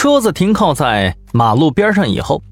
[0.00, 2.42] 车子停靠在马路边上以后，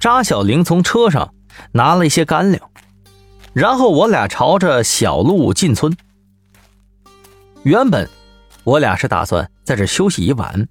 [0.00, 1.32] 扎小玲从车上
[1.70, 2.68] 拿了一些干粮，
[3.52, 5.96] 然后我俩朝着小路进村。
[7.62, 8.10] 原本
[8.64, 10.66] 我俩是打算在这休息一晚，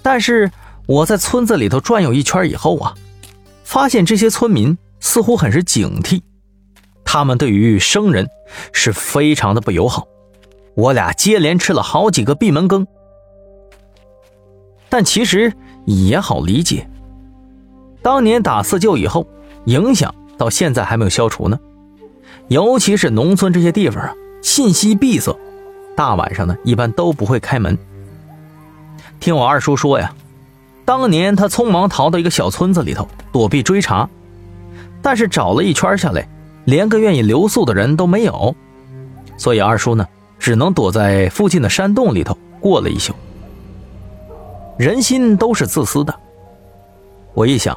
[0.00, 0.50] 但是
[0.86, 2.94] 我在村子里头转悠一圈以后啊，
[3.64, 6.22] 发现这些村民似乎很是警惕，
[7.04, 8.26] 他们对于生人
[8.72, 10.06] 是非常的不友好。
[10.74, 12.86] 我俩接连吃了好几个闭门羹。
[14.92, 15.50] 但其实
[15.86, 16.86] 也好理解，
[18.02, 19.26] 当年打四旧以后，
[19.64, 21.58] 影响到现在还没有消除呢。
[22.48, 25.34] 尤其是农村这些地方啊，信息闭塞，
[25.96, 27.78] 大晚上呢一般都不会开门。
[29.18, 30.12] 听我二叔说呀，
[30.84, 34.06] 当年他匆忙逃到一个小村子里头躲避追查，
[35.00, 36.28] 但是找了一圈下来，
[36.66, 38.54] 连个愿意留宿的人都没有，
[39.38, 40.06] 所以二叔呢
[40.38, 43.14] 只能躲在附近的山洞里头过了一宿。
[44.78, 46.14] 人心都是自私的，
[47.34, 47.76] 我一想，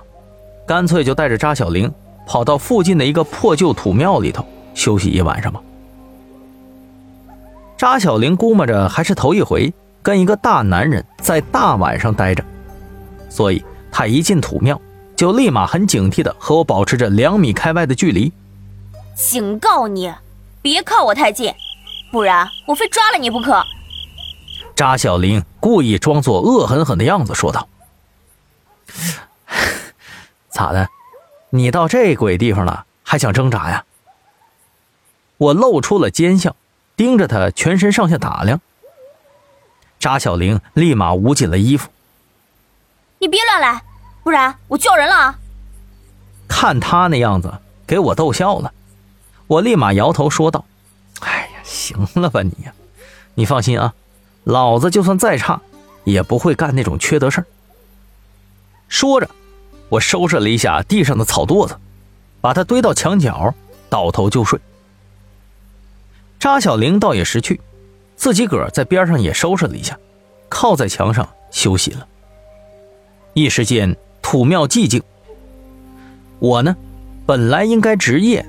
[0.65, 1.91] 干脆就带着扎小玲
[2.25, 5.61] 跑到附近的一个破旧土庙里头休息一晚上吧。
[7.77, 12.43] 扎小玲估摸着还是头一回跟一个大男人在大晚上待着，
[13.29, 14.79] 所以她一进土庙
[15.15, 18.31] 就立马很警惕的和我保持着两米开外的距离。
[19.15, 20.11] 警告你，
[20.61, 21.53] 别靠我太近，
[22.11, 23.61] 不然我非抓了你不可。
[24.75, 27.69] 扎小玲故意装作恶狠狠的样子说道
[30.49, 30.89] ：“咋的？
[31.49, 33.85] 你到这鬼地方了，还想挣扎呀？”
[35.37, 36.55] 我露出了奸笑，
[36.97, 38.59] 盯着他全身上下打量。
[39.97, 41.89] 扎小玲立马捂紧了衣服
[43.19, 43.81] ：“你别乱来，
[44.23, 45.39] 不然我叫人了啊！”
[46.49, 48.73] 看他那样子，给我逗笑了。
[49.47, 50.65] 我立马摇头说道
[51.21, 52.73] ：“哎呀，行了吧你呀，
[53.35, 53.93] 你放心啊。”
[54.45, 55.59] 老子就算再差，
[56.03, 57.45] 也不会干那种缺德事儿。
[58.87, 59.27] 说着，
[59.89, 61.75] 我收拾了一下地上的草垛子，
[62.41, 63.53] 把它堆到墙角，
[63.89, 64.59] 倒头就睡。
[66.39, 67.59] 扎小玲倒也识趣，
[68.15, 69.97] 自己个儿在边上也收拾了一下，
[70.47, 72.07] 靠在墙上休息了。
[73.33, 75.01] 一时间土庙寂静。
[76.37, 76.75] 我呢，
[77.25, 78.45] 本来应该值夜，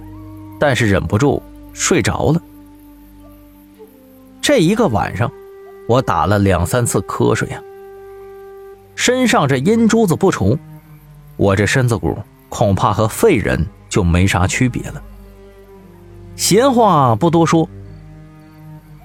[0.60, 1.42] 但是忍不住
[1.72, 2.42] 睡着了。
[4.42, 5.32] 这一个晚上。
[5.86, 7.62] 我打了两三次瞌睡呀，
[8.96, 10.58] 身上这阴珠子不除，
[11.36, 15.02] 我这身子骨恐怕和废人就没啥区别了。
[16.34, 17.68] 闲话不多说，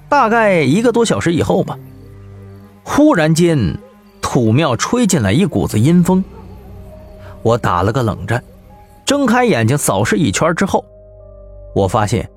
[0.08, 1.78] 大概一个多小时以后吧，
[2.82, 3.78] 忽然间
[4.20, 6.22] 土庙吹进来一股子阴风，
[7.42, 8.42] 我打了个冷战，
[9.06, 10.84] 睁开眼睛扫视一圈之后，
[11.76, 12.28] 我发现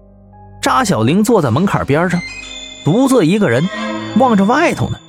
[0.61, 2.21] 扎小玲坐在门槛边上，
[2.83, 3.63] 独自一个人。
[4.15, 4.99] 望着外头呢。